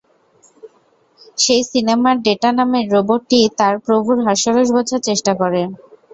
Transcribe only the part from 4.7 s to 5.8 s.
বোঝার চেষ্টা করে।